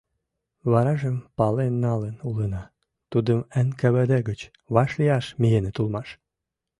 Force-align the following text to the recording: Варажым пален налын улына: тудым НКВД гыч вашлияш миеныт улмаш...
Варажым 0.71 1.17
пален 1.37 1.73
налын 1.85 2.15
улына: 2.29 2.63
тудым 3.11 3.39
НКВД 3.67 4.11
гыч 4.29 4.39
вашлияш 4.73 5.25
миеныт 5.41 5.75
улмаш... 5.81 6.07